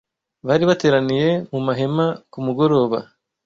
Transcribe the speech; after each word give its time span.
bari 0.47 0.63
bateraniye 0.69 1.29
mu 1.51 1.59
mahema 1.67 2.05
ku 2.31 2.37
mugoroba 2.45 2.97